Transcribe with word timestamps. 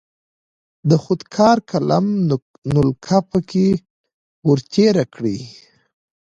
د 0.89 0.91
خودکار 1.03 1.57
قلم 1.69 2.05
نلکه 2.73 3.17
پکې 3.29 3.67
ور 4.47 4.59
تیره 4.73 5.03
کړئ. 5.13 5.39